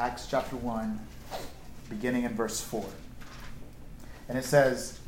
[0.00, 0.96] Acts chapter 1,
[1.90, 2.84] beginning in verse 4.
[4.28, 5.00] And it says,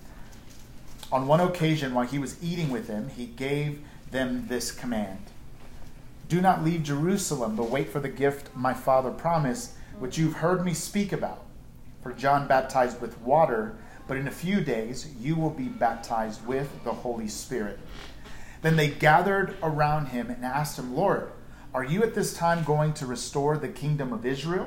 [1.13, 5.21] On one occasion, while he was eating with them, he gave them this command
[6.29, 10.65] Do not leave Jerusalem, but wait for the gift my father promised, which you've heard
[10.65, 11.45] me speak about.
[12.03, 13.77] For John baptized with water,
[14.09, 17.79] but in a few days you will be baptized with the Holy Spirit.
[18.63, 21.31] Then they gathered around him and asked him, Lord,
[21.73, 24.67] are you at this time going to restore the kingdom of Israel?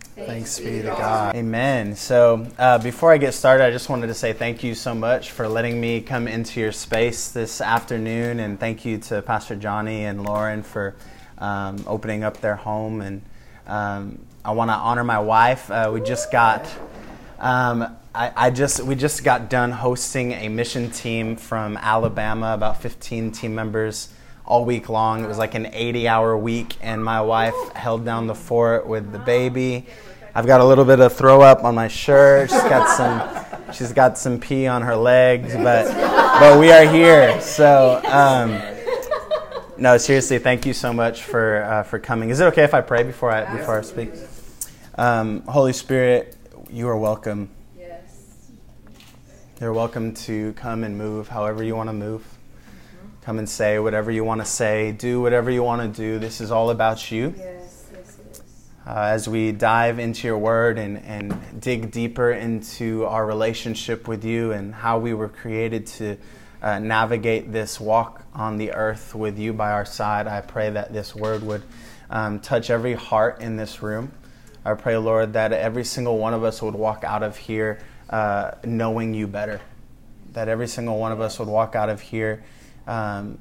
[0.15, 1.35] Thanks be to God.
[1.35, 1.95] Amen.
[1.95, 5.31] So, uh, before I get started, I just wanted to say thank you so much
[5.31, 10.03] for letting me come into your space this afternoon, and thank you to Pastor Johnny
[10.03, 10.95] and Lauren for
[11.37, 12.99] um, opening up their home.
[13.01, 13.21] And
[13.67, 15.71] um, I want to honor my wife.
[15.71, 16.67] Uh, we just got.
[17.39, 22.81] Um, I, I just we just got done hosting a mission team from Alabama, about
[22.81, 24.09] 15 team members
[24.51, 25.23] all week long.
[25.23, 29.13] It was like an 80 hour week, and my wife held down the fort with
[29.13, 29.85] the baby.
[30.35, 32.49] I've got a little bit of throw up on my shirt.
[32.49, 35.87] She's got some, she's got some pee on her legs, but
[36.41, 37.39] but we are here.
[37.39, 38.61] So um,
[39.77, 42.29] no, seriously, thank you so much for uh, for coming.
[42.29, 44.11] Is it okay if I pray before I before I speak?
[44.95, 46.35] Um, Holy Spirit,
[46.69, 47.49] you are welcome.
[47.79, 48.49] Yes.
[49.61, 52.25] You're welcome to come and move however you want to move.
[53.21, 56.17] Come and say whatever you want to say, do whatever you want to do.
[56.17, 57.35] This is all about you.
[57.37, 58.41] Yes, yes, yes.
[58.87, 64.25] Uh, as we dive into your word and, and dig deeper into our relationship with
[64.25, 66.17] you and how we were created to
[66.63, 70.91] uh, navigate this walk on the earth with you by our side, I pray that
[70.91, 71.61] this word would
[72.09, 74.11] um, touch every heart in this room.
[74.65, 78.53] I pray, Lord, that every single one of us would walk out of here uh,
[78.63, 79.61] knowing you better.
[80.33, 82.43] That every single one of us would walk out of here
[82.91, 83.37] um,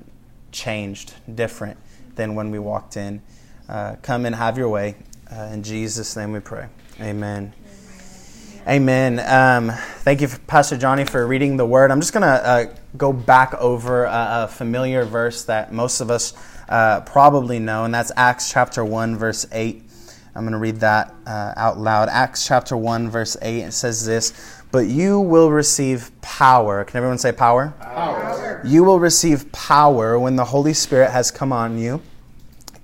[0.52, 1.76] changed, different
[2.14, 3.20] than when we walked in.
[3.68, 4.94] Uh, come and have your way.
[5.30, 6.68] Uh, in Jesus' name we pray.
[7.00, 7.52] Amen.
[8.68, 9.18] Amen.
[9.18, 11.90] Um, thank you, Pastor Johnny, for reading the word.
[11.90, 16.10] I'm just going to uh, go back over a, a, familiar verse that most of
[16.10, 16.34] us
[16.68, 19.82] uh, probably know, and that's Acts chapter 1, verse 8.
[20.34, 22.08] I'm going to read that uh, out loud.
[22.08, 23.62] Acts chapter 1, verse 8.
[23.62, 26.84] It says this But you will receive power.
[26.84, 27.74] Can everyone say power?
[27.80, 28.60] Power.
[28.64, 32.00] You will receive power when the Holy Spirit has come on you,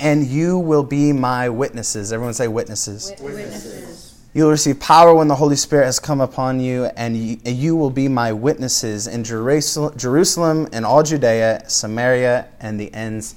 [0.00, 2.12] and you will be my witnesses.
[2.12, 3.12] Everyone say witnesses.
[3.20, 4.06] Witnesses.
[4.34, 7.88] You will receive power when the Holy Spirit has come upon you, and you, will
[7.88, 13.34] be my witnesses in Jerusalem, Jerusalem and all Judea, Samaria, and the ends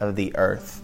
[0.00, 0.81] of the earth.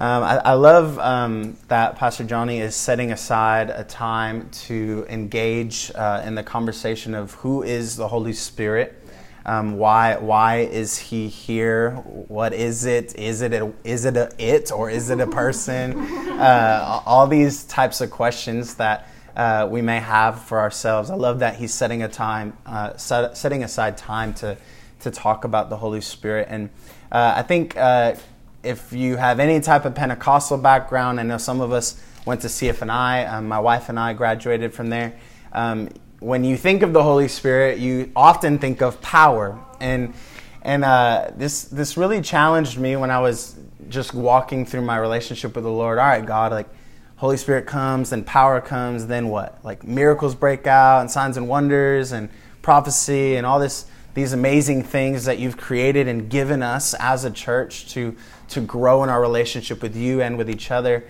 [0.00, 5.90] Um, I, I, love um, that Pastor Johnny is setting aside a time to engage
[5.92, 9.04] uh, in the conversation of who is the Holy Spirit.
[9.44, 11.96] Um, why why is he here?
[12.28, 13.16] What is it?
[13.18, 16.06] Is it a, is it a it or is it a person?
[16.38, 21.10] Uh, all these types of questions that uh, we may have for ourselves.
[21.10, 24.56] I love that he's setting a time, uh, set, setting aside time to
[25.00, 26.70] to talk about the Holy Spirit, and
[27.10, 28.14] uh, I think uh,
[28.62, 32.48] if you have any type of Pentecostal background, I know some of us went to
[32.48, 33.32] CFNI.
[33.32, 35.14] Um, my wife and I graduated from there.
[35.52, 35.88] Um,
[36.20, 40.14] when you think of the Holy Spirit, you often think of power, and
[40.62, 43.56] and uh, this this really challenged me when I was
[43.88, 45.98] just walking through my relationship with the Lord.
[45.98, 46.68] All right, God, like
[47.16, 49.58] Holy Spirit comes, then power comes, then what?
[49.64, 52.28] Like miracles break out, and signs and wonders, and
[52.62, 53.86] prophecy, and all this
[54.18, 58.14] these amazing things that you've created and given us as a church to
[58.48, 61.04] to grow in our relationship with you and with each other.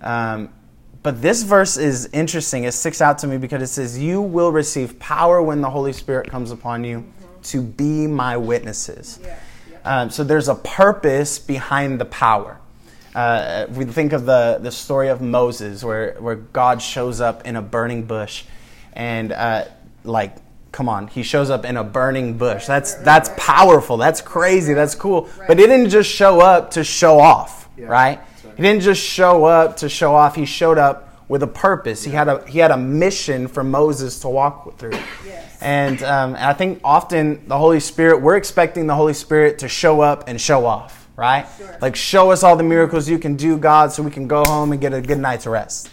[0.00, 0.50] Um,
[1.02, 2.64] but this verse is interesting.
[2.64, 5.92] It sticks out to me because it says, You will receive power when the Holy
[5.92, 7.04] Spirit comes upon you
[7.44, 9.20] to be my witnesses.
[9.22, 9.38] Yeah.
[9.84, 12.58] Um, so there's a purpose behind the power.
[13.14, 17.56] Uh, we think of the, the story of Moses, where, where God shows up in
[17.56, 18.44] a burning bush.
[18.94, 19.66] And, uh,
[20.04, 20.36] like,
[20.74, 22.66] come on, he shows up in a burning bush.
[22.66, 23.96] That's, that's powerful.
[23.96, 24.74] That's crazy.
[24.74, 25.28] That's cool.
[25.46, 28.20] But he didn't just show up to show off, right?
[28.56, 30.34] He didn't just show up to show off.
[30.34, 32.02] He showed up with a purpose.
[32.02, 34.98] He had a he had a mission for Moses to walk through.
[35.24, 35.62] Yes.
[35.62, 40.00] And, um, I think often the Holy Spirit, we're expecting the Holy Spirit to show
[40.00, 41.46] up and show off, right?
[41.56, 41.78] Sure.
[41.80, 44.72] Like show us all the miracles you can do, God, so we can go home
[44.72, 45.88] and get a good night's rest.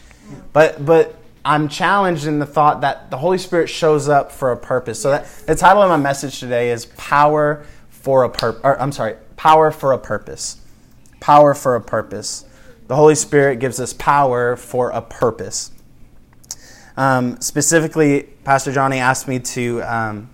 [0.53, 4.57] But but I'm challenged in the thought that the Holy Spirit shows up for a
[4.57, 5.01] purpose.
[5.01, 8.61] So that the title of my message today is power for a purpose.
[8.63, 10.57] I'm sorry, power for a purpose.
[11.19, 12.45] Power for a purpose.
[12.87, 15.71] The Holy Spirit gives us power for a purpose.
[16.97, 20.29] Um, specifically, Pastor Johnny asked me to um,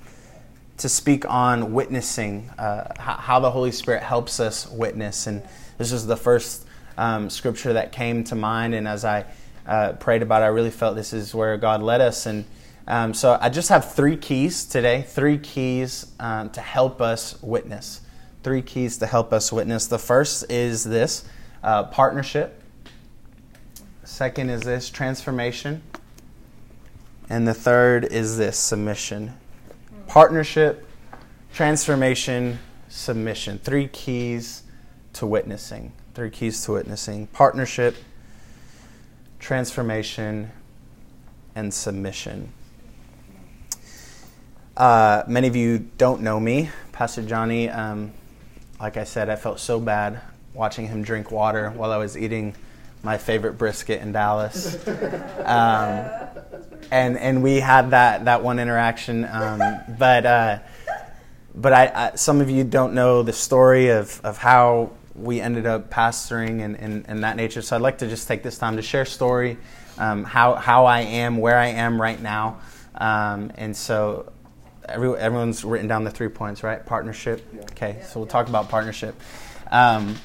[0.77, 5.42] to speak on witnessing, uh, how, the Holy Spirit helps us witness, and
[5.80, 6.68] this is the first
[6.98, 8.75] um, scripture that came to mind.
[8.75, 9.25] And as I
[9.68, 12.25] uh, prayed about I really felt this is where God led us.
[12.25, 12.46] And
[12.88, 18.02] um, so I just have three keys today, three keys um, to help us witness.
[18.44, 19.88] Three keys to help us witness.
[19.88, 21.25] The first is this
[21.64, 22.62] uh, partnership.
[24.06, 25.81] Second is this transformation.
[27.30, 29.34] And the third is this submission.
[30.08, 30.88] Partnership,
[31.54, 33.60] transformation, submission.
[33.60, 34.64] Three keys
[35.14, 35.92] to witnessing.
[36.14, 37.98] Three keys to witnessing partnership,
[39.39, 40.51] transformation,
[41.56, 42.51] and submission.
[44.75, 46.69] Uh, many of you don't know me.
[46.92, 48.12] Pastor Johnny, um,
[48.80, 50.22] like I said, I felt so bad
[50.54, 52.56] watching him drink water while I was eating
[53.04, 54.78] my favorite brisket in Dallas.
[55.48, 56.10] Um,
[56.92, 59.24] and and we had that that one interaction.
[59.24, 59.62] Um,
[59.98, 60.60] but uh,
[61.56, 65.66] but I, I, some of you don't know the story of, of how we ended
[65.66, 67.62] up pastoring and, and, and that nature.
[67.62, 69.58] So I'd like to just take this time to share story,
[69.98, 72.60] um, how how I am, where I am right now,
[72.96, 74.31] um, and so.
[74.90, 76.86] Every, everyone's written down the three points, right?
[76.86, 77.46] Partnership.
[77.72, 79.19] Okay, so we'll talk about partnership.
[79.69, 80.16] Um,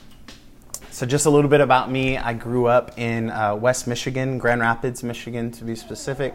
[0.93, 2.17] so, just a little bit about me.
[2.17, 6.33] I grew up in uh, West Michigan, Grand Rapids, Michigan, to be specific.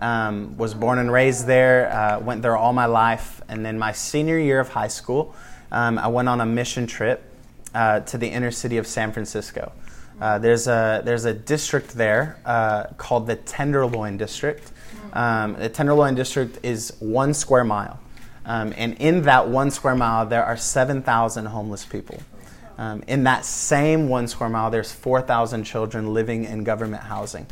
[0.00, 1.90] Um, was born and raised there.
[1.90, 5.34] Uh, went there all my life, and then my senior year of high school,
[5.72, 7.24] um, I went on a mission trip
[7.74, 9.72] uh, to the inner city of San Francisco.
[10.20, 14.70] Uh, there's a there's a district there uh, called the Tenderloin District.
[15.12, 18.00] Um, the Tenderloin District is one square mile,
[18.46, 22.20] um, and in that one square mile there are seven thousand homeless people.
[22.76, 27.46] Um, in that same one square mile, there's 4,000 children living in government housing.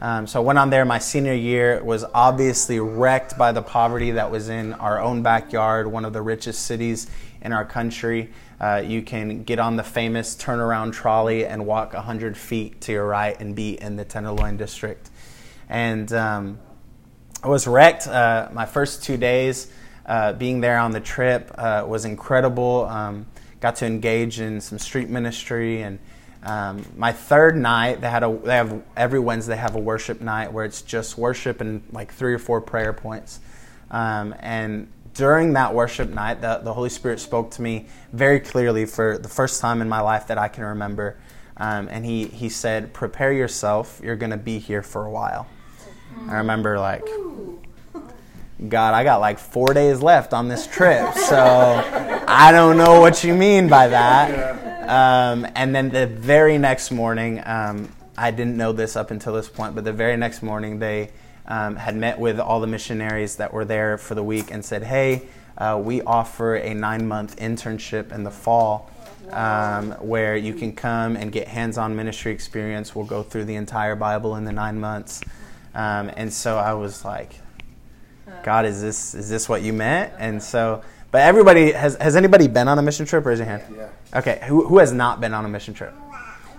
[0.00, 4.10] Um, so I went on there my senior year, was obviously wrecked by the poverty
[4.12, 7.06] that was in our own backyard, one of the richest cities
[7.40, 8.30] in our country.
[8.60, 13.06] Uh, you can get on the famous turnaround trolley and walk 100 feet to your
[13.06, 15.10] right and be in the Tenderloin district.
[15.68, 16.58] And um,
[17.42, 19.70] I was wrecked uh, my first two days.
[20.06, 22.84] Uh, being there on the trip uh, was incredible.
[22.86, 23.26] Um,
[23.60, 25.98] got to engage in some street ministry and
[26.42, 30.20] um, my third night they had a they have every wednesday they have a worship
[30.20, 33.40] night where it's just worship and like three or four prayer points
[33.90, 38.84] um, and during that worship night the, the holy spirit spoke to me very clearly
[38.84, 41.16] for the first time in my life that i can remember.
[41.56, 44.00] Um, and he, he said prepare yourself.
[44.02, 45.46] You're going to be here for a while.
[46.28, 47.04] I remember like
[48.68, 53.24] God, I got like four days left on this trip, so I don't know what
[53.24, 54.88] you mean by that.
[54.88, 59.48] Um, and then the very next morning, um, I didn't know this up until this
[59.48, 61.10] point, but the very next morning they
[61.46, 64.82] um, had met with all the missionaries that were there for the week and said,
[64.82, 65.22] "Hey,
[65.58, 68.90] uh, we offer a nine-month internship in the fall."
[69.30, 72.94] Um, where you can come and get hands-on ministry experience.
[72.94, 75.22] We'll go through the entire Bible in the nine months,
[75.74, 77.40] um, and so I was like,
[78.42, 80.12] God, is this is this what you meant?
[80.18, 83.24] And so, but everybody has has anybody been on a mission trip?
[83.24, 83.62] Raise your hand.
[83.74, 83.88] Yeah.
[84.14, 85.94] Okay, who who has not been on a mission trip?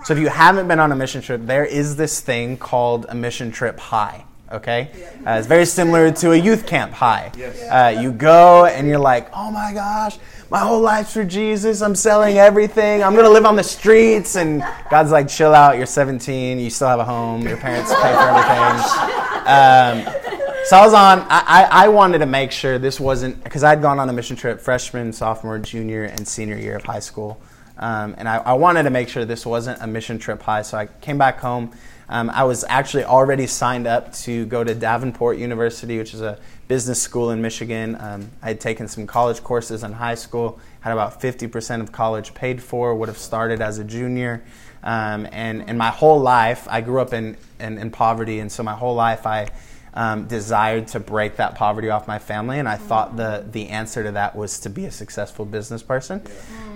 [0.04, 3.16] So if you haven't been on a mission trip, there is this thing called a
[3.16, 4.25] mission trip high.
[4.52, 4.92] Okay,
[5.26, 7.32] uh, it's very similar to a youth camp high.
[7.72, 10.20] Uh, you go and you're like, oh my gosh,
[10.52, 11.82] my whole life's for Jesus.
[11.82, 13.04] I'm selling everything.
[13.04, 14.36] I'm gonna live on the streets.
[14.36, 15.78] And God's like, chill out.
[15.78, 16.60] You're 17.
[16.60, 17.42] You still have a home.
[17.48, 19.26] Your parents pay for everything.
[19.48, 20.26] Um,
[20.66, 21.20] so I was on.
[21.22, 24.36] I, I, I wanted to make sure this wasn't because I'd gone on a mission
[24.36, 27.40] trip freshman, sophomore, junior, and senior year of high school,
[27.78, 30.62] um, and I, I wanted to make sure this wasn't a mission trip high.
[30.62, 31.72] So I came back home.
[32.08, 36.38] Um, I was actually already signed up to go to Davenport University, which is a
[36.68, 37.98] business school in Michigan.
[38.00, 42.34] Um, I had taken some college courses in high school, had about 50% of college
[42.34, 44.44] paid for, would have started as a junior.
[44.84, 48.62] Um, and, and my whole life, I grew up in, in, in poverty, and so
[48.62, 49.50] my whole life I
[49.96, 54.04] um, desired to break that poverty off my family, and I thought the the answer
[54.04, 56.22] to that was to be a successful business person.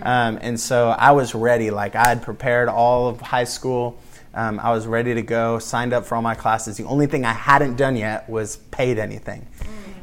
[0.02, 1.70] Um, and so I was ready.
[1.70, 4.00] Like I had prepared all of high school.
[4.34, 5.60] Um, I was ready to go.
[5.60, 6.78] Signed up for all my classes.
[6.78, 9.48] The only thing I hadn't done yet was paid anything.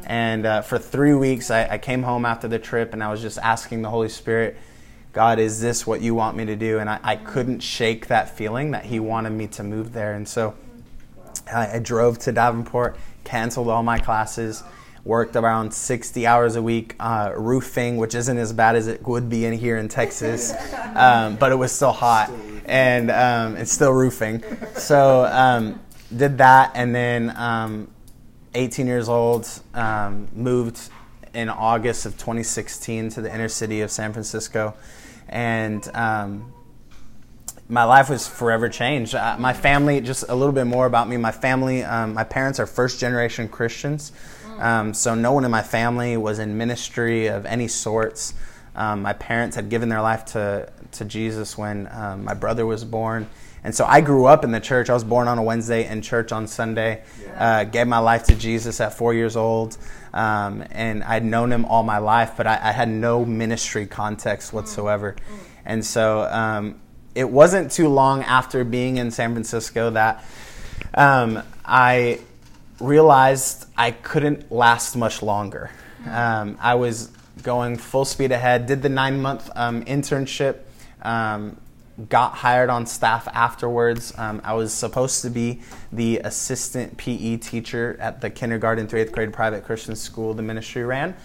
[0.05, 3.21] And uh, for three weeks, I, I came home after the trip, and I was
[3.21, 4.57] just asking the Holy Spirit.
[5.11, 6.77] God, is this what you want me to do?
[6.77, 10.13] And I, I couldn't shake that feeling that He wanted me to move there.
[10.13, 10.53] And so
[11.53, 14.63] I, I drove to Davenport, canceled all my classes,
[15.03, 19.29] worked around 60 hours a week uh, roofing, which isn't as bad as it would
[19.29, 20.53] be in here in Texas,
[20.95, 22.31] um, but it was still hot
[22.67, 24.43] and um, it's still roofing.
[24.75, 25.79] So um,
[26.15, 27.87] did that, and then um,
[28.53, 30.89] 18 years old, um, moved
[31.33, 34.75] in August of 2016 to the inner city of San Francisco,
[35.29, 36.53] and um,
[37.69, 39.15] my life was forever changed.
[39.15, 41.17] Uh, my family, just a little bit more about me.
[41.17, 44.11] My family, um, my parents are first generation Christians,
[44.59, 48.33] um, so no one in my family was in ministry of any sorts.
[48.75, 52.83] Um, my parents had given their life to to Jesus when um, my brother was
[52.83, 53.27] born.
[53.63, 54.89] And so I grew up in the church.
[54.89, 57.03] I was born on a Wednesday in church on Sunday.
[57.35, 59.77] Uh, gave my life to Jesus at four years old.
[60.13, 64.53] Um, and I'd known him all my life, but I, I had no ministry context
[64.53, 65.15] whatsoever.
[65.65, 66.79] And so um,
[67.17, 70.23] it wasn't too long after being in San Francisco that
[70.93, 72.19] um, I
[72.79, 75.71] realized I couldn't last much longer.
[76.05, 77.09] Um, I was
[77.41, 80.59] going full speed ahead, did the nine month um, internship,
[81.01, 81.57] um,
[82.07, 84.13] got hired on staff afterwards.
[84.15, 89.11] Um, I was supposed to be the assistant PE teacher at the kindergarten through eighth
[89.11, 91.15] grade private Christian school the ministry ran.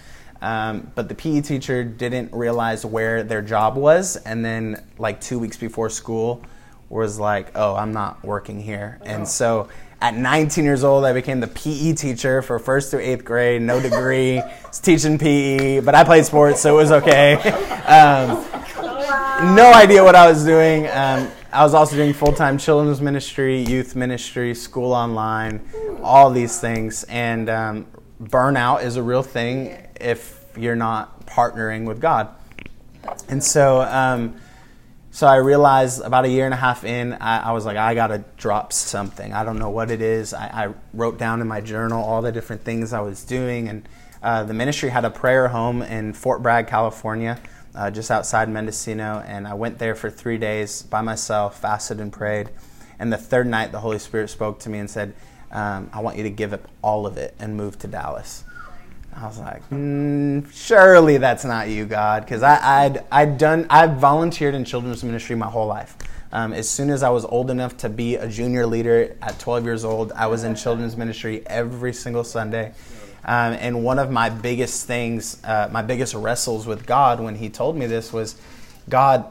[0.43, 5.39] Um, but the PE teacher didn't realize where their job was, and then like two
[5.39, 6.43] weeks before school,
[6.89, 9.69] was like, "Oh, I'm not working here." And so,
[10.01, 13.63] at 19 years old, I became the PE teacher for first through eighth grade.
[13.63, 17.35] No degree, was teaching PE, but I played sports, so it was okay.
[17.87, 18.45] Um,
[19.55, 20.89] no idea what I was doing.
[20.89, 25.61] Um, I was also doing full time children's ministry, youth ministry, school online,
[26.03, 27.05] all these things.
[27.05, 27.87] And um,
[28.21, 32.29] burnout is a real thing if you're not partnering with God.
[33.29, 34.37] And so, um,
[35.11, 37.95] so I realized about a year and a half in, I, I was like, I
[37.95, 39.33] gotta drop something.
[39.33, 40.33] I don't know what it is.
[40.33, 43.89] I, I, wrote down in my journal all the different things I was doing, and
[44.23, 47.39] uh, the ministry had a prayer home in Fort Bragg, California,
[47.75, 52.13] uh, just outside Mendocino, and I went there for three days by myself, fasted and
[52.13, 52.51] prayed.
[52.99, 55.15] And the third night, the Holy Spirit spoke to me and said,
[55.51, 58.45] um, "I want you to give up all of it and move to Dallas."
[59.15, 64.55] I was like, mm, surely that's not you, God, because I'd I'd done I've volunteered
[64.55, 65.97] in children's ministry my whole life.
[66.33, 69.65] Um, as soon as I was old enough to be a junior leader at 12
[69.65, 72.73] years old, I was in children's ministry every single Sunday.
[73.25, 77.51] Um, and one of my biggest things, uh, my biggest wrestles with God when He
[77.51, 78.37] told me this was,
[78.89, 79.27] God,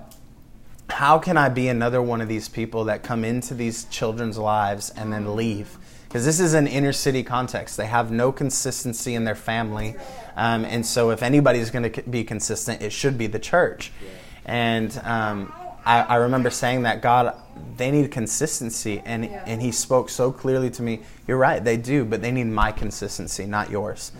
[0.92, 4.92] how can I be another one of these people that come into these children's lives
[4.92, 5.78] and then leave?
[6.12, 7.78] because this is an inner city context.
[7.78, 9.96] They have no consistency in their family.
[10.36, 13.94] Um, and so, if anybody's going to be consistent, it should be the church.
[14.44, 15.54] And um,
[15.86, 17.34] I, I, remember saying that God,
[17.78, 19.02] they need consistency.
[19.06, 22.48] And, and He spoke so clearly to me, You're right, they do, but they need
[22.48, 24.12] my consistency, not yours.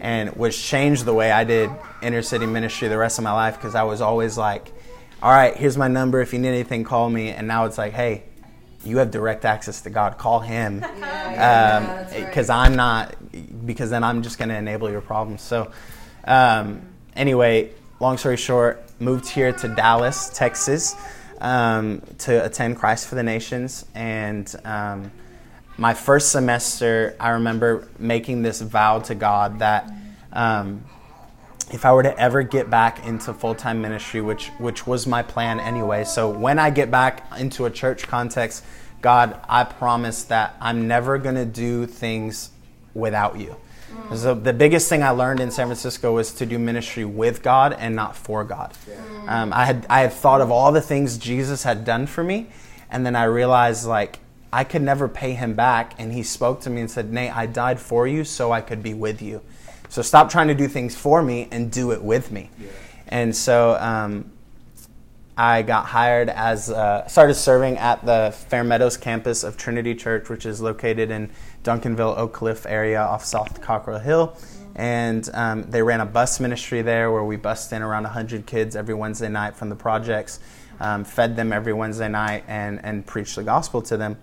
[0.00, 1.70] And which changed the way I did
[2.02, 4.72] inner city ministry the rest of my life because I was always like,
[5.20, 6.20] All right, here's my number.
[6.20, 7.30] If you need anything, call me.
[7.30, 8.22] And now it's like, Hey,
[8.84, 10.16] you have direct access to God.
[10.16, 12.50] Call Him, because yeah, um, right.
[12.50, 13.16] I'm not,
[13.66, 15.42] because then I'm just going to enable your problems.
[15.42, 15.72] So,
[16.24, 16.82] um,
[17.16, 20.94] anyway, long story short, moved here to Dallas, Texas,
[21.40, 25.10] um, to attend Christ for the Nations, and um,
[25.78, 29.90] my first semester, I remember making this vow to God that
[30.32, 30.84] um,
[31.72, 35.22] if I were to ever get back into full time ministry, which which was my
[35.22, 36.04] plan anyway.
[36.04, 38.64] So when I get back into a church context,
[39.02, 42.50] God, I promise that I'm never gonna do things
[42.94, 43.56] without you.
[43.92, 44.16] Mm.
[44.16, 47.74] So the biggest thing I learned in San Francisco was to do ministry with God
[47.78, 48.72] and not for God.
[49.26, 52.48] Um, I had I had thought of all the things Jesus had done for me,
[52.90, 54.20] and then I realized like
[54.50, 55.94] I could never pay him back.
[55.98, 58.82] And he spoke to me and said, "Nate, I died for you so I could
[58.82, 59.42] be with you."
[59.88, 62.50] So stop trying to do things for me and do it with me.
[62.58, 62.68] Yeah.
[63.08, 64.30] And so um,
[65.36, 70.28] I got hired as, uh, started serving at the Fair Meadows campus of Trinity Church,
[70.28, 71.30] which is located in
[71.62, 74.36] Duncanville, Oak Cliff area off South Cockrell Hill.
[74.74, 78.76] And um, they ran a bus ministry there where we bussed in around 100 kids
[78.76, 80.40] every Wednesday night from the projects,
[80.80, 84.16] um, fed them every Wednesday night, and, and preached the gospel to them.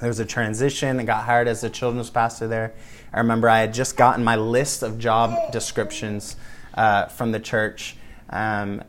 [0.00, 2.72] There was a transition and got hired as a children's pastor there.
[3.12, 6.36] I remember I had just gotten my list of job descriptions
[6.74, 7.96] uh, from the church.
[8.30, 8.82] Um,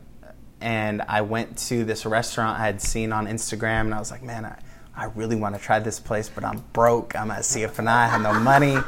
[0.60, 4.22] and I went to this restaurant I had seen on Instagram, and I was like,
[4.22, 4.58] man, I,
[4.96, 7.16] I really want to try this place, but I'm broke.
[7.16, 8.78] I'm at CFNI, I have no money.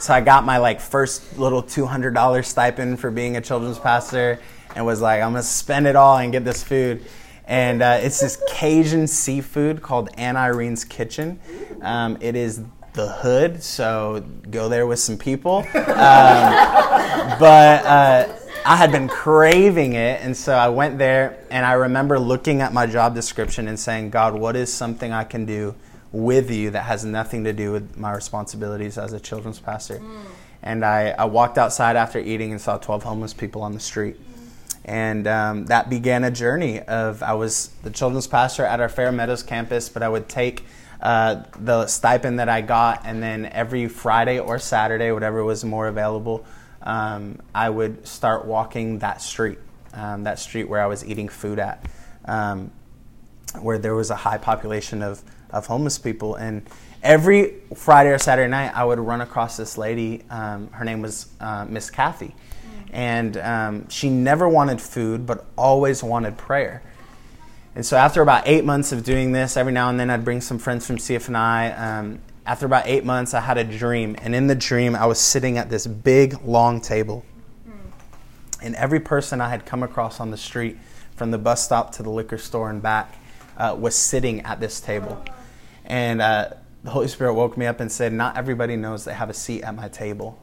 [0.00, 4.40] So I got my like first little $200 stipend for being a children's pastor
[4.74, 7.04] and was like, I'm going to spend it all and get this food.
[7.48, 11.40] And uh, it's this Cajun seafood called Aunt Irene's Kitchen.
[11.80, 12.62] Um, it is
[12.92, 15.58] the hood, so go there with some people.
[15.58, 15.74] Um,
[17.40, 18.28] but uh,
[18.66, 22.74] I had been craving it, and so I went there, and I remember looking at
[22.74, 25.74] my job description and saying, God, what is something I can do
[26.12, 30.00] with you that has nothing to do with my responsibilities as a children's pastor?
[30.00, 30.20] Mm.
[30.62, 34.16] And I, I walked outside after eating and saw 12 homeless people on the street.
[34.88, 39.12] And um, that began a journey of I was the children's pastor at our Fair
[39.12, 40.64] Meadows campus, but I would take
[41.02, 45.88] uh, the stipend that I got, and then every Friday or Saturday, whatever was more
[45.88, 46.46] available,
[46.82, 49.58] um, I would start walking that street,
[49.92, 51.84] um, that street where I was eating food at,
[52.24, 52.70] um,
[53.60, 56.34] where there was a high population of, of homeless people.
[56.34, 56.66] And
[57.02, 60.24] every Friday or Saturday night, I would run across this lady.
[60.30, 62.34] Um, her name was uh, Miss Kathy
[62.98, 66.82] and um, she never wanted food but always wanted prayer.
[67.76, 70.40] And so after about eight months of doing this every now and then i'd bring
[70.40, 74.48] some friends from cfni um, after about eight months i had a dream and in
[74.48, 77.24] the dream i was sitting at this big long table.
[78.60, 80.76] And every person i had come across on the street
[81.14, 83.14] from the bus stop to the liquor store and back
[83.56, 85.24] uh, was sitting at this table.
[85.84, 86.50] And uh,
[86.82, 89.62] the holy spirit woke me up and said not everybody knows they have a seat
[89.62, 90.36] at my table.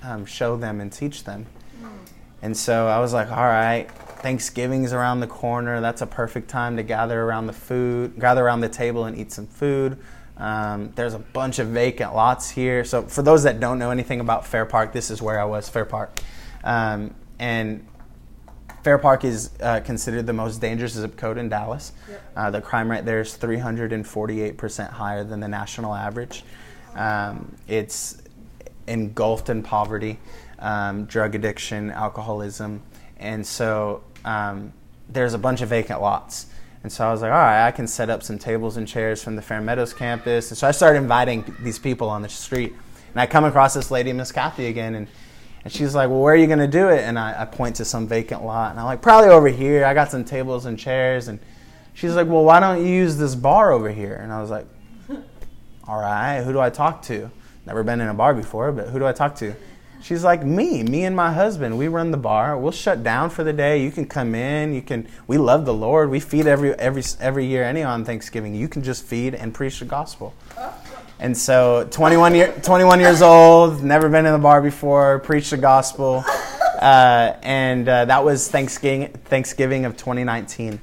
[0.00, 1.46] Um, show them and teach them
[2.42, 5.80] and so I was like, all right, Thanksgiving's around the corner.
[5.80, 9.32] That's a perfect time to gather around the food, gather around the table and eat
[9.32, 9.98] some food.
[10.36, 12.84] Um, there's a bunch of vacant lots here.
[12.84, 15.68] So for those that don't know anything about Fair Park, this is where I was,
[15.68, 16.20] Fair Park.
[16.62, 17.84] Um, and
[18.84, 21.92] Fair Park is uh, considered the most dangerous zip code in Dallas.
[22.08, 22.32] Yep.
[22.36, 26.44] Uh, the crime rate there is 348% higher than the national average.
[26.94, 28.22] Um, it's
[28.86, 30.18] engulfed in poverty
[30.58, 32.82] um, drug addiction, alcoholism,
[33.18, 34.72] and so um,
[35.08, 36.46] there's a bunch of vacant lots.
[36.82, 39.22] And so I was like, all right, I can set up some tables and chairs
[39.22, 40.50] from the Fair Meadows campus.
[40.50, 42.72] And so I started inviting these people on the street.
[43.10, 45.08] And I come across this lady, Miss Kathy, again, and,
[45.64, 47.00] and she's like, well, where are you going to do it?
[47.00, 48.70] And I, I point to some vacant lot.
[48.70, 49.84] And I'm like, probably over here.
[49.84, 51.26] I got some tables and chairs.
[51.26, 51.40] And
[51.94, 54.14] she's like, well, why don't you use this bar over here?
[54.14, 54.66] And I was like,
[55.88, 57.30] all right, who do I talk to?
[57.66, 59.54] Never been in a bar before, but who do I talk to?
[60.00, 62.56] She's like, me, me and my husband, we run the bar.
[62.56, 63.82] We'll shut down for the day.
[63.82, 64.72] You can come in.
[64.72, 65.08] You can.
[65.26, 66.10] We love the Lord.
[66.10, 68.54] We feed every every every year, any on Thanksgiving.
[68.54, 70.34] You can just feed and preach the gospel.
[71.20, 75.56] And so, 21 year, 21 years old, never been in the bar before, preached the
[75.56, 76.24] gospel,
[76.80, 80.80] uh, and uh, that was Thanksgiving Thanksgiving of 2019.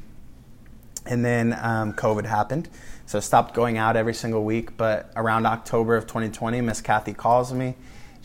[1.06, 2.68] And then um, COVID happened,
[3.06, 4.76] so stopped going out every single week.
[4.76, 7.76] But around October of 2020, Miss Kathy calls me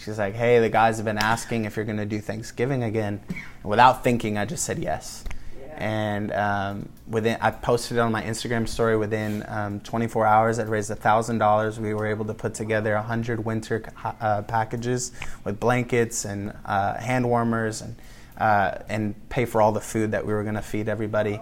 [0.02, 3.20] She's like, hey, the guys have been asking if you're going to do Thanksgiving again.
[3.28, 5.24] And without thinking, I just said yes.
[5.58, 5.74] Yeah.
[5.76, 8.96] And um, within, I posted it on my Instagram story.
[8.96, 11.78] Within um, 24 hours, I'd raised thousand dollars.
[11.78, 15.12] We were able to put together hundred winter uh, packages
[15.44, 17.96] with blankets and uh, hand warmers and
[18.38, 21.40] uh, and pay for all the food that we were going to feed everybody.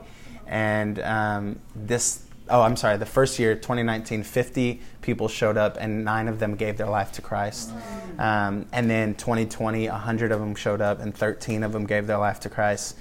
[0.49, 6.05] And um, this oh, I'm sorry, the first year, 2019, 50 people showed up and
[6.05, 7.73] nine of them gave their life to Christ.
[8.19, 12.19] Um, and then 2020, 100 of them showed up and 13 of them gave their
[12.19, 12.97] life to Christ.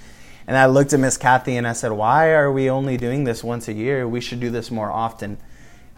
[0.46, 3.44] And I looked at Miss Kathy and I said, Why are we only doing this
[3.44, 4.08] once a year?
[4.08, 5.36] We should do this more often.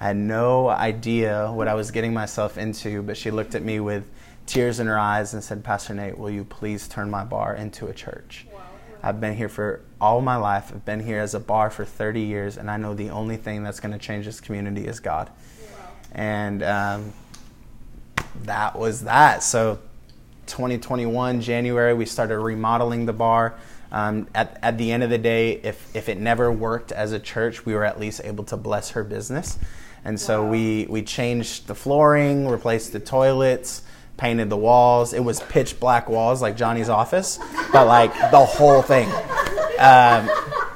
[0.00, 3.80] I had no idea what I was getting myself into, but she looked at me
[3.80, 4.10] with
[4.46, 7.86] tears in her eyes and said, Pastor Nate, will you please turn my bar into
[7.86, 8.46] a church?
[9.02, 10.70] I've been here for all my life.
[10.72, 13.62] I've been here as a bar for 30 years, and I know the only thing
[13.62, 15.28] that's going to change this community is God.
[15.28, 15.88] Wow.
[16.12, 17.12] And um,
[18.42, 19.42] that was that.
[19.42, 19.78] So,
[20.46, 23.54] 2021, January, we started remodeling the bar.
[23.92, 27.18] Um, at, at the end of the day, if, if it never worked as a
[27.18, 29.58] church, we were at least able to bless her business.
[30.04, 30.50] And so wow.
[30.50, 33.82] we, we changed the flooring, replaced the toilets,
[34.20, 35.12] painted the walls.
[35.12, 37.38] It was pitch black walls like Johnny's office,
[37.72, 39.08] but like the whole thing.
[39.78, 40.30] Um,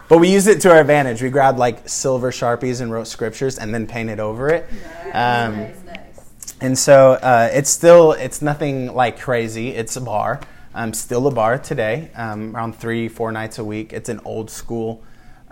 [0.08, 1.22] but we used it to our advantage.
[1.22, 4.68] We grabbed like silver sharpies and wrote scriptures and then painted over it.
[5.12, 6.54] Um, nice, nice.
[6.60, 9.68] And so uh, it's still it's nothing like crazy.
[9.70, 10.40] It's a bar.
[10.74, 13.92] Um, still a bar today, um, around three four nights a week.
[13.92, 15.04] It's an old school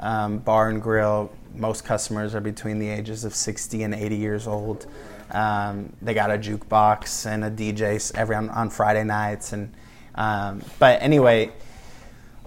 [0.03, 4.47] um, bar and grill, most customers are between the ages of 60 and 80 years
[4.47, 4.87] old.
[5.33, 9.73] Um, they got a jukebox and a DJ every on, on Friday nights, and
[10.15, 11.51] um, but anyway,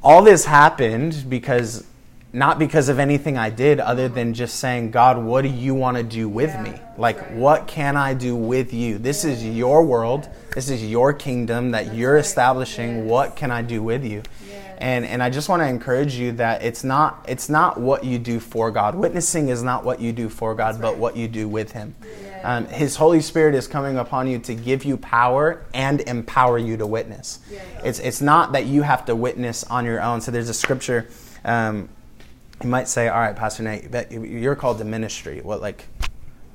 [0.04, 1.84] all this happened because
[2.36, 5.96] not because of anything I did other than just saying, God, what do you want
[5.96, 6.74] to do with me?
[6.98, 8.98] Like, what can I do with you?
[8.98, 10.28] This is your world.
[10.54, 13.08] This is your kingdom that you're establishing.
[13.08, 14.22] What can I do with you?
[14.80, 18.20] And, and I just want to encourage you that it's not it's not what you
[18.20, 18.96] do for God.
[18.96, 21.96] Witnessing is not what you do for God, but what you do with Him.
[22.46, 26.78] Um, His Holy Spirit is coming upon you to give you power and empower you
[26.78, 27.40] to witness.
[27.84, 30.22] It's it's not that you have to witness on your own.
[30.22, 31.08] So there's a scripture.
[31.44, 31.90] Um,
[32.64, 35.86] you might say, "All right, Pastor Nate, but you're called to ministry." Well, like,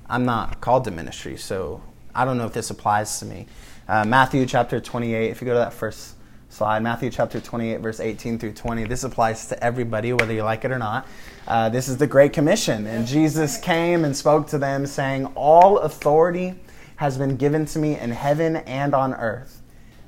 [0.08, 1.82] I'm not called to ministry, so
[2.14, 3.46] I don't know if this applies to me.
[3.88, 5.30] Uh, Matthew chapter 28.
[5.30, 6.14] If you go to that first
[6.50, 8.84] slide, Matthew chapter 28, verse 18 through 20.
[8.84, 11.06] This applies to everybody, whether you like it or not.
[11.46, 15.78] Uh, this is the Great Commission, and Jesus came and spoke to them, saying, "All
[15.78, 16.60] authority
[16.96, 19.62] has been given to me in heaven and on earth."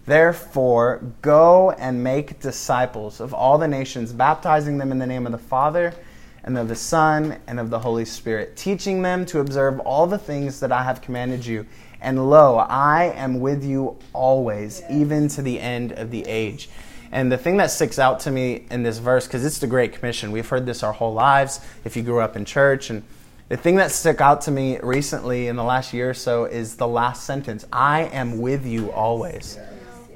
[0.05, 5.33] Therefore, go and make disciples of all the nations, baptizing them in the name of
[5.33, 5.95] the Father
[6.43, 10.19] and of the Son and of the Holy Spirit, teaching them to observe all the
[10.19, 11.67] things that I have commanded you.
[12.03, 16.69] And lo, I am with you always, even to the end of the age.
[17.13, 19.93] And the thing that sticks out to me in this verse, because it's the Great
[19.93, 22.91] Commission, we've heard this our whole lives if you grew up in church.
[22.91, 23.03] And
[23.49, 26.77] the thing that stuck out to me recently in the last year or so is
[26.77, 29.59] the last sentence I am with you always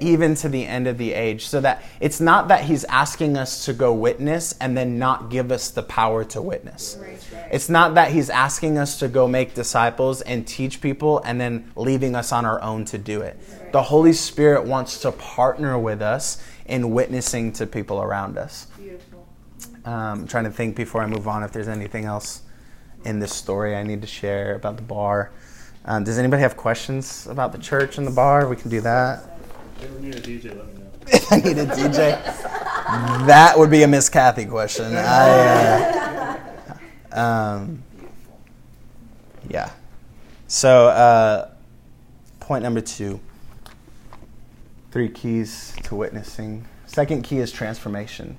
[0.01, 1.47] even to the end of the age.
[1.47, 5.51] So that it's not that he's asking us to go witness and then not give
[5.51, 6.99] us the power to witness.
[7.51, 11.71] It's not that he's asking us to go make disciples and teach people and then
[11.77, 13.39] leaving us on our own to do it.
[13.73, 18.67] The Holy Spirit wants to partner with us in witnessing to people around us.
[19.85, 22.43] Um, I'm trying to think before I move on if there's anything else
[23.05, 25.31] in this story I need to share about the bar.
[25.85, 28.49] Um, does anybody have questions about the church and the bar?
[28.49, 29.36] We can do that.
[29.81, 30.91] If you need a DJ, let me know.
[31.09, 31.97] if I need a DJ,
[33.27, 34.95] that would be a Miss Kathy question.
[34.97, 36.39] I,
[37.12, 37.83] uh, um,
[39.49, 39.71] yeah.
[40.49, 41.51] So, uh,
[42.41, 43.21] point number two
[44.97, 46.67] three keys to witnessing.
[46.87, 48.35] Second key is transformation.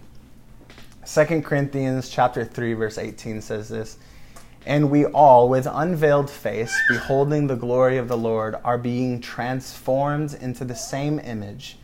[1.06, 3.98] Second Corinthians chapter 3 verse 18 says this,
[4.68, 10.38] and we all with unveiled face beholding the glory of the Lord are being transformed
[10.42, 11.78] into the same image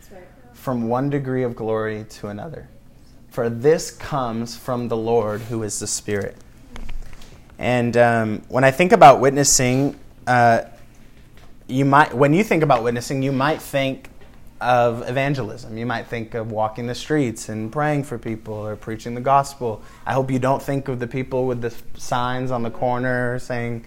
[0.52, 2.68] from one degree of glory to another.
[3.30, 6.36] For this comes from the Lord who is the Spirit.
[7.58, 10.64] And um, when I think about witnessing, uh,
[11.68, 14.10] you might when you think about witnessing, you might think
[14.64, 15.78] of evangelism.
[15.78, 19.82] You might think of walking the streets and praying for people or preaching the gospel.
[20.06, 23.86] I hope you don't think of the people with the signs on the corner saying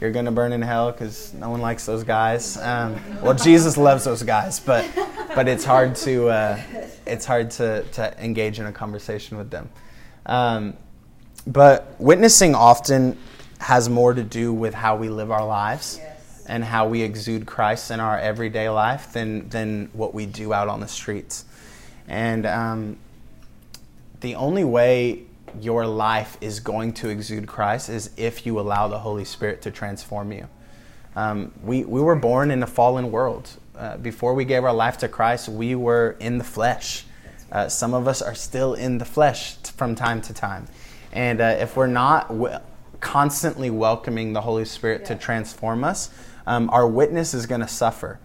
[0.00, 2.56] you're going to burn in hell because no one likes those guys.
[2.58, 4.86] Um, well, Jesus loves those guys, but
[5.34, 6.60] but it's hard to uh,
[7.06, 9.70] it's hard to, to engage in a conversation with them.
[10.26, 10.76] Um,
[11.46, 13.16] but witnessing often
[13.58, 16.15] has more to do with how we live our lives Yes.
[16.48, 20.68] And how we exude Christ in our everyday life than, than what we do out
[20.68, 21.44] on the streets.
[22.08, 22.96] And um,
[24.20, 25.22] the only way
[25.60, 29.70] your life is going to exude Christ is if you allow the Holy Spirit to
[29.70, 30.48] transform you.
[31.14, 33.50] Um, we, we were born in a fallen world.
[33.76, 37.04] Uh, before we gave our life to Christ, we were in the flesh.
[37.50, 40.66] Uh, some of us are still in the flesh t- from time to time.
[41.12, 42.58] And uh, if we're not w-
[43.00, 46.10] constantly welcoming the Holy Spirit to transform us,
[46.46, 48.18] um, our witness is going to suffer.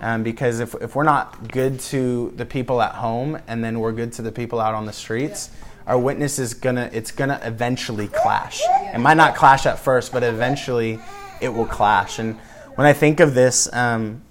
[0.00, 3.92] Um, because if, if we're not good to the people at home and then we're
[3.92, 5.50] good to the people out on the streets,
[5.86, 8.60] our witness is gonna it's gonna eventually clash.
[8.92, 10.98] It might not clash at first, but eventually
[11.40, 12.18] it will clash.
[12.18, 12.36] And
[12.74, 14.22] when I think of this, um,